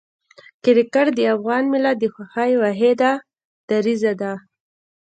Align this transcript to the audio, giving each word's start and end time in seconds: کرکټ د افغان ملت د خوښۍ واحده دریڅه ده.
کرکټ 0.63 1.07
د 1.17 1.19
افغان 1.35 1.63
ملت 1.73 1.95
د 2.01 2.05
خوښۍ 2.13 2.51
واحده 2.61 3.11
دریڅه 3.69 4.13
ده. 4.21 4.33